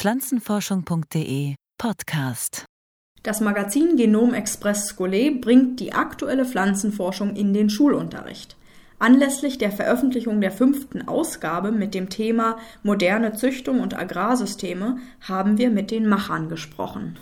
Pflanzenforschung.de 0.00 1.56
Podcast. 1.76 2.64
Das 3.22 3.42
Magazin 3.42 3.98
Genom 3.98 4.32
Express 4.32 4.94
Scholé 4.94 5.38
bringt 5.42 5.78
die 5.78 5.92
aktuelle 5.92 6.46
Pflanzenforschung 6.46 7.36
in 7.36 7.52
den 7.52 7.68
Schulunterricht. 7.68 8.56
Anlässlich 8.98 9.58
der 9.58 9.70
Veröffentlichung 9.70 10.40
der 10.40 10.52
fünften 10.52 11.06
Ausgabe 11.06 11.70
mit 11.70 11.92
dem 11.92 12.08
Thema 12.08 12.56
Moderne 12.82 13.34
Züchtung 13.34 13.80
und 13.80 13.94
Agrarsysteme 13.94 14.96
haben 15.20 15.58
wir 15.58 15.68
mit 15.68 15.90
den 15.90 16.08
Machern 16.08 16.48
gesprochen. 16.48 17.18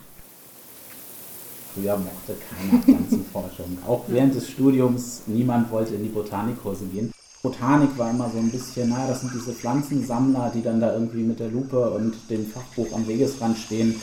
Früher 1.75 1.97
mochte 1.97 2.37
keiner 2.49 2.81
Pflanzenforschung. 2.81 3.79
Auch 3.89 4.05
während 4.07 4.37
des 4.37 4.49
Studiums 4.49 5.23
niemand 5.27 5.69
wollte 5.73 5.97
in 5.97 6.05
die 6.05 6.11
Botanikkurse 6.11 6.87
gehen. 6.87 7.11
Botanik 7.49 7.97
war 7.97 8.11
immer 8.11 8.29
so 8.29 8.39
ein 8.39 8.51
bisschen, 8.51 8.91
naja, 8.91 9.07
das 9.09 9.23
sind 9.23 9.33
diese 9.33 9.53
Pflanzensammler, 9.53 10.53
die 10.55 10.61
dann 10.61 10.81
da 10.81 10.93
irgendwie 10.93 11.23
mit 11.23 11.41
der 11.41 11.49
Lupe 11.49 11.91
und 11.91 12.15
dem 12.29 12.45
Fachbuch 12.45 12.93
am 12.93 13.09
Wegesrand 13.09 13.57
stehen. 13.57 13.99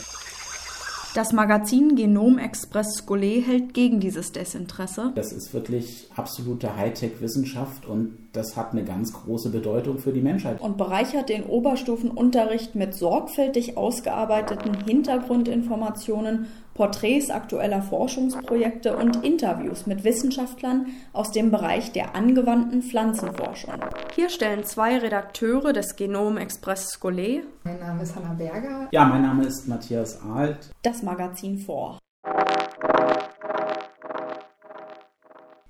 Das 1.13 1.31
Magazin 1.31 1.95
Genom 1.95 2.39
Express 2.39 3.03
Scholé 3.03 3.41
hält 3.45 3.75
gegen 3.75 3.99
dieses 3.99 4.31
Desinteresse. 4.31 5.11
Das 5.15 5.31
ist 5.31 5.53
wirklich 5.53 6.09
absolute 6.15 6.75
Hightech-Wissenschaft 6.75 7.85
und 7.85 8.17
das 8.33 8.57
hat 8.57 8.71
eine 8.71 8.83
ganz 8.83 9.13
große 9.13 9.49
Bedeutung 9.49 9.99
für 9.99 10.11
die 10.11 10.21
Menschheit. 10.21 10.59
Und 10.59 10.77
bereichert 10.77 11.29
den 11.29 11.43
Oberstufenunterricht 11.43 12.73
mit 12.73 12.95
sorgfältig 12.95 13.77
ausgearbeiteten 13.77 14.73
Hintergrundinformationen, 14.85 16.47
Porträts 16.75 17.29
aktueller 17.29 17.81
Forschungsprojekte 17.81 18.97
und 18.97 19.23
Interviews 19.23 19.87
mit 19.87 20.03
Wissenschaftlern 20.03 20.87
aus 21.13 21.31
dem 21.31 21.49
Bereich 21.49 21.93
der 21.93 22.15
angewandten 22.15 22.83
Pflanzenforschung. 22.83 23.75
Hier 24.13 24.29
stellen 24.29 24.65
zwei 24.65 24.97
Redakteure 24.97 25.71
des 25.71 25.95
Genom 25.95 26.37
Express 26.37 26.99
Scholé. 26.99 27.43
Mein 27.63 27.79
Name 27.79 28.03
ist 28.03 28.13
Hanna 28.13 28.33
Berger. 28.33 28.89
Ja, 28.91 29.05
mein 29.05 29.21
Name 29.21 29.45
ist 29.45 29.69
Matthias 29.69 30.21
Ahlt. 30.21 30.69
Das 30.83 31.01
Magazin 31.01 31.59
vor. 31.59 31.97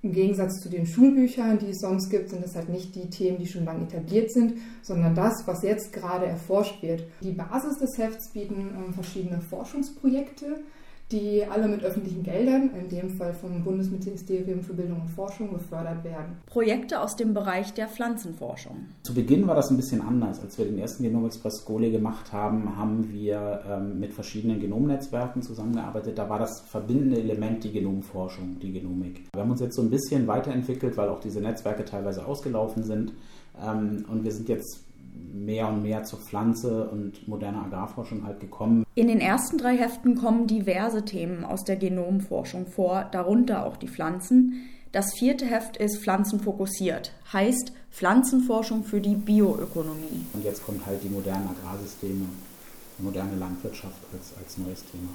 Im 0.01 0.11
Gegensatz 0.11 0.59
zu 0.59 0.69
den 0.69 0.87
Schulbüchern, 0.87 1.59
die 1.59 1.69
es 1.69 1.81
sonst 1.81 2.09
gibt, 2.09 2.29
sind 2.29 2.43
es 2.43 2.55
halt 2.55 2.69
nicht 2.69 2.95
die 2.95 3.11
Themen, 3.11 3.37
die 3.37 3.47
schon 3.47 3.65
lange 3.65 3.83
etabliert 3.83 4.31
sind, 4.31 4.55
sondern 4.81 5.13
das, 5.13 5.43
was 5.45 5.61
jetzt 5.61 5.93
gerade 5.93 6.25
erforscht 6.25 6.81
wird. 6.81 7.03
Die 7.21 7.31
Basis 7.31 7.77
des 7.77 7.97
Hefts 7.99 8.31
bieten 8.31 8.69
ähm, 8.75 8.93
verschiedene 8.93 9.39
Forschungsprojekte, 9.41 10.63
die 11.11 11.45
alle 11.45 11.67
mit 11.67 11.83
öffentlichen 11.83 12.23
Geldern, 12.23 12.71
in 12.71 12.89
dem 12.89 13.09
Fall 13.11 13.33
vom 13.33 13.63
Bundesministerium 13.63 14.61
für 14.61 14.73
Bildung 14.73 15.01
und 15.01 15.09
Forschung, 15.09 15.53
gefördert 15.53 16.03
werden. 16.03 16.37
Projekte 16.47 16.99
aus 16.99 17.15
dem 17.15 17.33
Bereich 17.33 17.73
der 17.73 17.87
Pflanzenforschung. 17.87 18.87
Zu 19.03 19.13
Beginn 19.13 19.45
war 19.47 19.55
das 19.55 19.69
ein 19.69 19.77
bisschen 19.77 20.01
anders. 20.01 20.41
Als 20.41 20.57
wir 20.57 20.65
den 20.65 20.79
ersten 20.79 21.03
Genom 21.03 21.25
Express 21.25 21.63
Gole 21.63 21.91
gemacht 21.91 22.33
haben, 22.33 22.75
haben 22.75 23.11
wir 23.11 23.61
ähm, 23.69 23.99
mit 23.99 24.13
verschiedenen 24.13 24.59
Genomnetzwerken 24.59 25.43
zusammengearbeitet. 25.43 26.17
Da 26.17 26.27
war 26.27 26.39
das 26.39 26.61
verbindende 26.61 27.19
Element 27.19 27.63
die 27.63 27.71
Genomforschung, 27.71 28.57
die 28.59 28.73
Genomik. 28.73 29.25
Wir 29.33 29.43
haben 29.43 29.51
uns 29.51 29.61
jetzt 29.61 29.75
so 29.75 29.83
ein 29.83 29.91
bisschen 29.91 30.25
weiterentwickelt, 30.25 30.97
weil 30.97 31.09
auch 31.09 31.19
diese 31.19 31.39
Netzwerke 31.39 31.85
teilweise 31.85 32.25
ausgelaufen 32.25 32.83
sind. 32.83 33.13
Ähm, 33.63 34.05
und 34.09 34.23
wir 34.23 34.31
sind 34.31 34.49
jetzt 34.49 34.85
mehr 35.33 35.67
und 35.67 35.83
mehr 35.83 36.03
zur 36.03 36.19
Pflanze 36.19 36.89
und 36.89 37.27
moderner 37.27 37.65
Agrarforschung 37.65 38.25
halt 38.25 38.39
gekommen. 38.39 38.85
In 38.95 39.07
den 39.07 39.19
ersten 39.19 39.57
drei 39.57 39.77
Heften 39.77 40.15
kommen 40.15 40.47
diverse 40.47 41.05
Themen 41.05 41.43
aus 41.43 41.63
der 41.63 41.75
Genomforschung 41.75 42.67
vor, 42.67 43.05
darunter 43.11 43.65
auch 43.65 43.77
die 43.77 43.87
Pflanzen. 43.87 44.69
Das 44.91 45.13
vierte 45.13 45.45
Heft 45.45 45.77
ist 45.77 45.97
pflanzenfokussiert, 45.97 47.11
heißt 47.33 47.73
Pflanzenforschung 47.91 48.83
für 48.83 49.01
die 49.01 49.15
Bioökonomie. 49.15 50.25
Und 50.33 50.43
jetzt 50.43 50.65
kommt 50.65 50.85
halt 50.85 51.03
die 51.03 51.09
modernen 51.09 51.49
Agrarsysteme, 51.49 52.25
moderne 52.99 53.35
Landwirtschaft 53.35 53.99
als, 54.13 54.33
als 54.37 54.57
neues 54.57 54.83
Thema. 54.85 55.09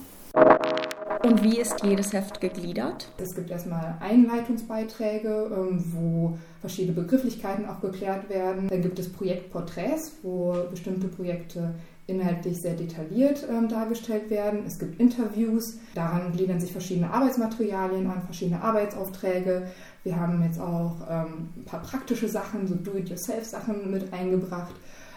Und 1.22 1.42
wie 1.42 1.58
ist 1.58 1.82
jedes 1.82 2.12
Heft 2.12 2.40
gegliedert? 2.40 3.10
Es 3.18 3.34
gibt 3.34 3.50
erstmal 3.50 3.96
Einleitungsbeiträge, 4.00 5.50
ähm, 5.52 5.84
wo 5.92 6.38
verschiedene 6.60 6.94
Begrifflichkeiten 6.94 7.66
auch 7.66 7.80
geklärt 7.80 8.30
werden. 8.30 8.68
Dann 8.68 8.80
gibt 8.80 8.98
es 8.98 9.12
Projektporträts, 9.12 10.12
wo 10.22 10.54
bestimmte 10.70 11.08
Projekte 11.08 11.74
inhaltlich 12.06 12.60
sehr 12.60 12.74
detailliert 12.74 13.44
ähm, 13.50 13.68
dargestellt 13.68 14.30
werden. 14.30 14.64
Es 14.66 14.78
gibt 14.78 15.00
Interviews, 15.00 15.78
daran 15.94 16.32
gliedern 16.32 16.60
sich 16.60 16.72
verschiedene 16.72 17.10
Arbeitsmaterialien 17.10 18.06
an, 18.06 18.22
verschiedene 18.22 18.62
Arbeitsaufträge. 18.62 19.66
Wir 20.04 20.18
haben 20.18 20.42
jetzt 20.42 20.60
auch 20.60 20.96
ähm, 21.08 21.48
ein 21.56 21.64
paar 21.64 21.82
praktische 21.82 22.28
Sachen, 22.28 22.66
so 22.66 22.74
Do-it-yourself-Sachen 22.74 23.90
mit 23.90 24.12
eingebracht 24.12 24.74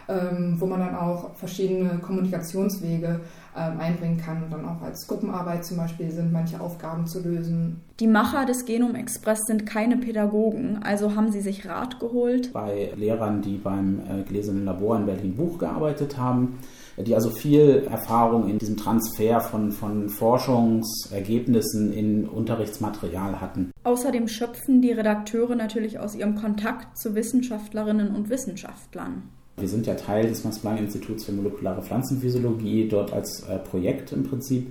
ähm, 0.07 0.55
wo 0.59 0.65
man 0.65 0.79
dann 0.79 0.95
auch 0.95 1.35
verschiedene 1.35 1.99
Kommunikationswege 1.99 3.21
ähm, 3.55 3.79
einbringen 3.79 4.17
kann 4.17 4.43
und 4.43 4.51
dann 4.51 4.65
auch 4.65 4.81
als 4.81 5.07
Gruppenarbeit 5.07 5.65
zum 5.65 5.77
Beispiel 5.77 6.11
sind 6.11 6.33
manche 6.33 6.59
Aufgaben 6.59 7.07
zu 7.07 7.21
lösen. 7.21 7.81
Die 7.99 8.07
Macher 8.07 8.45
des 8.45 8.65
Genom 8.65 8.95
Express 8.95 9.39
sind 9.45 9.65
keine 9.65 9.97
Pädagogen, 9.97 10.79
also 10.83 11.15
haben 11.15 11.31
sie 11.31 11.41
sich 11.41 11.67
Rat 11.67 11.99
geholt. 11.99 12.51
Bei 12.53 12.91
Lehrern, 12.95 13.41
die 13.41 13.57
beim 13.57 13.99
äh, 13.99 14.23
Gläsernen 14.23 14.65
Labor 14.65 14.97
in 14.97 15.05
Berlin-Buch 15.05 15.59
gearbeitet 15.59 16.17
haben, 16.17 16.57
die 16.97 17.15
also 17.15 17.29
viel 17.29 17.87
Erfahrung 17.89 18.49
in 18.49 18.59
diesem 18.59 18.77
Transfer 18.77 19.39
von, 19.41 19.71
von 19.71 20.09
Forschungsergebnissen 20.09 21.93
in 21.93 22.27
Unterrichtsmaterial 22.27 23.41
hatten. 23.41 23.71
Außerdem 23.83 24.27
schöpfen 24.27 24.81
die 24.81 24.91
Redakteure 24.91 25.55
natürlich 25.55 25.99
aus 25.99 26.15
ihrem 26.15 26.35
Kontakt 26.35 26.97
zu 26.97 27.15
Wissenschaftlerinnen 27.15 28.15
und 28.15 28.29
Wissenschaftlern. 28.29 29.23
Wir 29.57 29.67
sind 29.67 29.85
ja 29.85 29.93
Teil 29.95 30.27
des 30.27 30.43
Max-Planck-Instituts 30.43 31.25
für 31.25 31.31
molekulare 31.31 31.83
Pflanzenphysiologie, 31.83 32.87
dort 32.87 33.13
als 33.13 33.43
äh, 33.43 33.59
Projekt 33.59 34.11
im 34.11 34.23
Prinzip. 34.23 34.67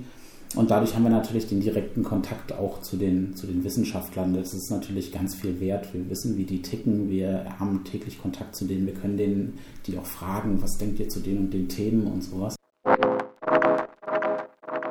Und 0.55 0.71
dadurch 0.71 0.95
haben 0.95 1.05
wir 1.05 1.11
natürlich 1.11 1.47
den 1.47 1.61
direkten 1.61 2.03
Kontakt 2.03 2.53
auch 2.53 2.83
zu 2.83 2.97
den, 2.97 3.35
zu 3.35 3.47
den 3.47 3.65
Wissenschaftlern. 3.65 4.35
Das 4.35 4.53
ist 4.53 4.71
natürlich 4.71 5.11
ganz 5.11 5.35
viel 5.35 5.61
wert. 5.61 5.95
Wir 5.95 6.11
wissen, 6.11 6.37
wie 6.37 6.45
die 6.45 6.61
ticken. 6.61 7.09
Wir 7.09 7.47
haben 7.59 7.85
täglich 7.85 8.21
Kontakt 8.21 8.55
zu 8.55 8.67
denen. 8.67 8.87
Wir 8.87 8.93
können 8.93 9.17
denen 9.17 9.59
die 9.87 9.97
auch 9.97 10.05
fragen, 10.05 10.61
was 10.61 10.77
denkt 10.77 11.01
ihr 11.01 11.09
zu 11.09 11.21
den 11.21 11.39
und 11.39 11.55
den 11.55 11.69
Themen 11.69 12.07
und 12.07 12.23
sowas. 12.23 12.57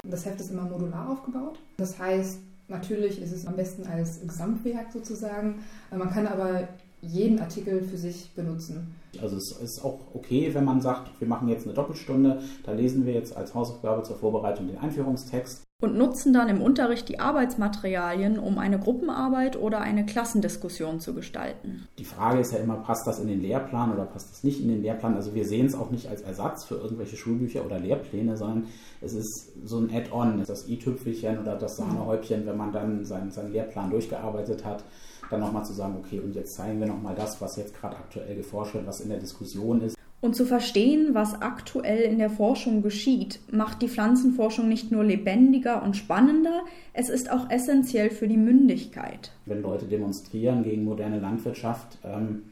Das 0.04 0.26
Heft 0.26 0.42
ist 0.42 0.52
immer 0.52 0.64
modular 0.64 1.10
aufgebaut. 1.10 1.60
Das 1.78 2.00
heißt, 2.00 2.40
natürlich 2.68 3.22
ist 3.22 3.32
es 3.32 3.46
am 3.46 3.56
besten 3.56 3.86
als 3.86 4.20
Gesamtwerk 4.22 4.92
sozusagen. 4.92 5.60
Man 5.92 6.10
kann 6.10 6.26
aber 6.26 6.68
jeden 7.02 7.40
Artikel 7.40 7.82
für 7.82 7.98
sich 7.98 8.32
benutzen. 8.36 8.96
Also 9.22 9.36
es 9.36 9.52
ist 9.52 9.84
auch 9.84 10.00
okay, 10.14 10.52
wenn 10.54 10.64
man 10.64 10.82
sagt, 10.82 11.20
wir 11.20 11.28
machen 11.28 11.50
jetzt 11.50 11.66
eine 11.66 11.74
Doppelstunde, 11.74 12.42
da 12.64 12.72
lesen 12.72 13.06
wir 13.06 13.14
jetzt 13.14 13.36
als 13.36 13.54
Hausaufgabe 13.54 14.04
zur 14.04 14.18
Vorbereitung 14.18 14.68
den 14.68 14.78
Einführungstext. 14.78 15.64
Und 15.82 15.98
nutzen 15.98 16.32
dann 16.32 16.48
im 16.48 16.62
Unterricht 16.62 17.10
die 17.10 17.20
Arbeitsmaterialien, 17.20 18.38
um 18.38 18.60
eine 18.60 18.78
Gruppenarbeit 18.78 19.58
oder 19.58 19.82
eine 19.82 20.06
Klassendiskussion 20.06 21.00
zu 21.00 21.16
gestalten. 21.16 21.88
Die 21.98 22.06
Frage 22.06 22.40
ist 22.40 22.54
ja 22.54 22.60
immer, 22.60 22.76
passt 22.76 23.08
das 23.08 23.20
in 23.20 23.28
den 23.28 23.42
Lehrplan 23.42 23.92
oder 23.92 24.06
passt 24.06 24.30
das 24.30 24.44
nicht 24.44 24.62
in 24.62 24.68
den 24.68 24.84
Lehrplan? 24.84 25.16
Also 25.16 25.34
wir 25.34 25.44
sehen 25.44 25.66
es 25.66 25.74
auch 25.74 25.90
nicht 25.90 26.08
als 26.08 26.22
Ersatz 26.22 26.66
für 26.66 26.76
irgendwelche 26.76 27.18
Schulbücher 27.18 27.66
oder 27.66 27.80
Lehrpläne, 27.80 28.38
sondern 28.38 28.68
es 29.02 29.14
ist 29.14 29.54
so 29.66 29.80
ein 29.80 29.92
Add-on, 29.92 30.44
das 30.46 30.70
i-Tüpfelchen 30.70 31.40
oder 31.40 31.56
das 31.56 31.78
Sahnehäubchen, 31.78 32.46
wenn 32.46 32.58
man 32.58 32.72
dann 32.72 33.04
seinen, 33.04 33.32
seinen 33.32 33.52
Lehrplan 33.52 33.90
durchgearbeitet 33.90 34.64
hat 34.64 34.84
dann 35.32 35.40
nochmal 35.40 35.66
zu 35.66 35.74
sagen, 35.74 35.96
okay, 35.98 36.20
und 36.20 36.36
jetzt 36.36 36.56
zeigen 36.56 36.80
wir 36.80 36.88
nochmal 36.88 37.16
das, 37.16 37.42
was 37.42 37.56
jetzt 37.56 37.76
gerade 37.76 37.96
aktuell 37.96 38.36
geforscht 38.36 38.74
wird, 38.76 38.86
was 38.86 39.02
in 39.02 39.10
der 39.10 39.20
Diskussion 39.20 39.82
ist. 39.82 39.98
Und 40.22 40.36
zu 40.36 40.46
verstehen, 40.46 41.16
was 41.16 41.42
aktuell 41.42 42.02
in 42.02 42.20
der 42.20 42.30
Forschung 42.30 42.84
geschieht, 42.84 43.40
macht 43.52 43.82
die 43.82 43.88
Pflanzenforschung 43.88 44.70
nicht 44.70 44.92
nur 44.92 45.04
lebendiger 45.04 45.82
und 45.82 45.98
spannender, 45.98 46.62
es 46.94 47.10
ist 47.10 47.32
auch 47.32 47.50
essentiell 47.50 48.12
für 48.12 48.28
die 48.28 48.38
Mündigkeit. 48.38 49.32
Wenn 49.48 49.64
Leute 49.64 49.86
demonstrieren 49.86 50.62
gegen 50.62 50.84
moderne 50.84 51.20
Landwirtschaft, 51.20 51.98
ähm, 52.04 52.44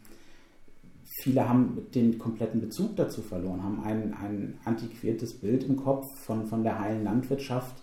viele 1.22 1.48
haben 1.48 1.86
den 1.94 2.18
kompletten 2.18 2.60
Bezug 2.60 2.96
dazu 2.96 3.22
verloren, 3.22 3.64
haben 3.64 3.84
ein, 3.84 4.16
ein 4.20 4.58
antiquiertes 4.66 5.36
Bild 5.36 5.64
im 5.64 5.76
Kopf 5.76 6.08
von, 6.26 6.48
von 6.48 6.64
der 6.64 6.80
heilen 6.80 7.04
Landwirtschaft, 7.04 7.76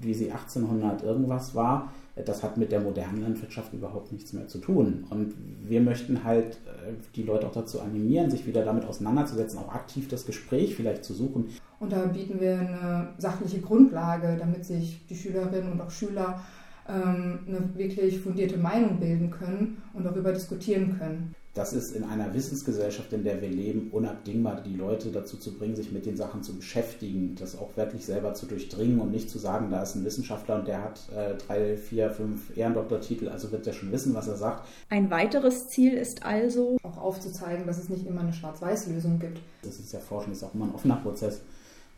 wie 0.00 0.14
sie 0.14 0.30
1800 0.30 1.02
irgendwas 1.02 1.54
war 1.54 1.92
das 2.16 2.42
hat 2.42 2.56
mit 2.56 2.72
der 2.72 2.80
modernen 2.80 3.22
Landwirtschaft 3.22 3.72
überhaupt 3.72 4.12
nichts 4.12 4.32
mehr 4.32 4.48
zu 4.48 4.58
tun. 4.58 5.04
Und 5.10 5.34
wir 5.66 5.80
möchten 5.80 6.24
halt 6.24 6.54
äh, 6.66 6.92
die 7.14 7.22
Leute 7.22 7.46
auch 7.46 7.52
dazu 7.52 7.80
animieren, 7.80 8.30
sich 8.30 8.46
wieder 8.46 8.64
damit 8.64 8.84
auseinanderzusetzen, 8.84 9.58
auch 9.58 9.72
aktiv 9.72 10.08
das 10.08 10.26
Gespräch 10.26 10.74
vielleicht 10.74 11.04
zu 11.04 11.14
suchen. 11.14 11.48
Und 11.78 11.92
da 11.92 12.06
bieten 12.06 12.40
wir 12.40 12.58
eine 12.58 13.08
sachliche 13.18 13.60
Grundlage, 13.60 14.36
damit 14.38 14.64
sich 14.64 15.06
die 15.08 15.16
Schülerinnen 15.16 15.72
und 15.72 15.80
auch 15.80 15.90
Schüler 15.90 16.40
ähm, 16.88 17.40
eine 17.46 17.70
wirklich 17.74 18.20
fundierte 18.20 18.58
Meinung 18.58 18.98
bilden 18.98 19.30
können 19.30 19.82
und 19.94 20.04
darüber 20.04 20.32
diskutieren 20.32 20.98
können 20.98 21.34
das 21.54 21.72
ist 21.72 21.96
in 21.96 22.04
einer 22.04 22.32
Wissensgesellschaft, 22.32 23.12
in 23.12 23.24
der 23.24 23.42
wir 23.42 23.48
leben, 23.48 23.88
unabdingbar, 23.90 24.60
die 24.60 24.76
Leute 24.76 25.10
dazu 25.10 25.36
zu 25.36 25.58
bringen, 25.58 25.74
sich 25.74 25.90
mit 25.90 26.06
den 26.06 26.16
Sachen 26.16 26.44
zu 26.44 26.54
beschäftigen, 26.54 27.34
das 27.38 27.58
auch 27.58 27.76
wirklich 27.76 28.06
selber 28.06 28.34
zu 28.34 28.46
durchdringen 28.46 29.00
und 29.00 29.10
nicht 29.10 29.28
zu 29.28 29.38
sagen, 29.38 29.70
da 29.70 29.82
ist 29.82 29.96
ein 29.96 30.04
Wissenschaftler 30.04 30.60
und 30.60 30.68
der 30.68 30.84
hat 30.84 31.00
äh, 31.14 31.34
drei, 31.36 31.76
vier, 31.76 32.10
fünf 32.10 32.56
Ehrendoktortitel, 32.56 33.28
also 33.28 33.50
wird 33.50 33.66
der 33.66 33.72
schon 33.72 33.90
wissen, 33.90 34.14
was 34.14 34.28
er 34.28 34.36
sagt. 34.36 34.68
Ein 34.90 35.10
weiteres 35.10 35.68
Ziel 35.68 35.94
ist 35.94 36.24
also, 36.24 36.76
auch 36.84 36.98
aufzuzeigen, 36.98 37.66
dass 37.66 37.78
es 37.78 37.88
nicht 37.88 38.06
immer 38.06 38.20
eine 38.20 38.32
Schwarz-Weiß-Lösung 38.32 39.18
gibt. 39.18 39.40
Das 39.62 39.80
ist 39.80 39.92
ja 39.92 39.98
Forschung, 39.98 40.32
ist 40.32 40.44
auch 40.44 40.54
immer 40.54 40.66
ein 40.66 40.74
offener 40.74 40.96
Prozess. 40.96 41.40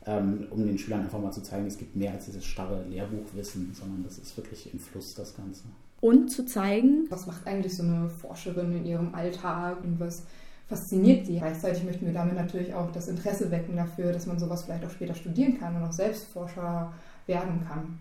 Ähm, 0.06 0.46
um 0.50 0.66
den 0.66 0.78
Schülern 0.78 1.02
einfach 1.02 1.20
mal 1.20 1.32
zu 1.32 1.42
zeigen, 1.42 1.66
es 1.66 1.78
gibt 1.78 1.96
mehr 1.96 2.12
als 2.12 2.26
dieses 2.26 2.44
starre 2.44 2.84
Lehrbuchwissen, 2.88 3.72
sondern 3.74 4.02
das 4.04 4.18
ist 4.18 4.36
wirklich 4.36 4.72
im 4.72 4.78
Fluss, 4.78 5.14
das 5.14 5.36
Ganze. 5.36 5.62
Und 6.00 6.30
zu 6.30 6.44
zeigen, 6.44 7.06
was 7.10 7.26
macht 7.26 7.46
eigentlich 7.46 7.76
so 7.76 7.84
eine 7.84 8.08
Forscherin 8.08 8.76
in 8.76 8.86
ihrem 8.86 9.14
Alltag 9.14 9.84
und 9.84 10.00
was 10.00 10.24
fasziniert 10.68 11.26
sie. 11.26 11.38
Gleichzeitig 11.38 11.84
möchten 11.84 12.06
wir 12.06 12.12
damit 12.12 12.34
natürlich 12.34 12.74
auch 12.74 12.90
das 12.92 13.08
Interesse 13.08 13.50
wecken 13.50 13.76
dafür, 13.76 14.12
dass 14.12 14.26
man 14.26 14.38
sowas 14.38 14.64
vielleicht 14.64 14.84
auch 14.84 14.90
später 14.90 15.14
studieren 15.14 15.58
kann 15.58 15.76
und 15.76 15.82
auch 15.84 15.92
selbst 15.92 16.24
Forscher 16.24 16.92
werden 17.26 17.64
kann. 17.68 17.98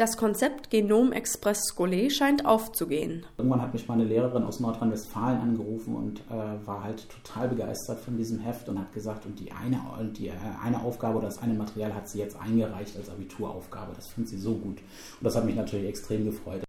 Das 0.00 0.16
Konzept 0.16 0.70
Genom 0.70 1.12
Express 1.12 1.74
Scholé 1.76 2.08
scheint 2.08 2.46
aufzugehen. 2.46 3.26
Irgendwann 3.36 3.60
hat 3.60 3.74
mich 3.74 3.86
meine 3.86 4.04
Lehrerin 4.04 4.44
aus 4.44 4.58
Nordrhein-Westfalen 4.58 5.38
angerufen 5.38 5.94
und 5.94 6.20
äh, 6.30 6.66
war 6.66 6.84
halt 6.84 7.06
total 7.10 7.48
begeistert 7.48 8.00
von 8.00 8.16
diesem 8.16 8.38
Heft 8.38 8.70
und 8.70 8.78
hat 8.78 8.94
gesagt, 8.94 9.26
und 9.26 9.38
die 9.38 9.52
eine, 9.52 9.78
die 10.16 10.28
äh, 10.28 10.32
eine 10.64 10.80
Aufgabe 10.80 11.18
oder 11.18 11.26
das 11.26 11.42
eine 11.42 11.52
Material 11.52 11.94
hat 11.94 12.08
sie 12.08 12.18
jetzt 12.18 12.40
eingereicht 12.40 12.96
als 12.96 13.10
Abituraufgabe. 13.10 13.92
Das 13.94 14.08
fand 14.08 14.26
sie 14.26 14.38
so 14.38 14.54
gut. 14.54 14.78
Und 14.78 15.20
das 15.20 15.36
hat 15.36 15.44
mich 15.44 15.54
natürlich 15.54 15.86
extrem 15.86 16.24
gefreut. 16.24 16.64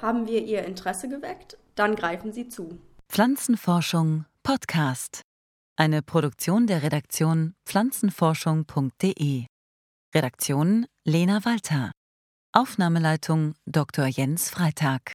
Haben 0.00 0.28
wir 0.28 0.44
Ihr 0.44 0.64
Interesse 0.64 1.08
geweckt? 1.08 1.58
Dann 1.74 1.96
greifen 1.96 2.32
Sie 2.32 2.48
zu. 2.48 2.78
Pflanzenforschung 3.08 4.26
Podcast. 4.44 5.22
Eine 5.74 6.02
Produktion 6.02 6.68
der 6.68 6.84
Redaktion 6.84 7.54
pflanzenforschung.de 7.66 9.46
Redaktion 10.14 10.86
Lena 11.04 11.44
Walter. 11.44 11.92
Aufnahmeleitung 12.52 13.54
Dr. 13.66 14.06
Jens 14.06 14.48
Freitag 14.48 15.12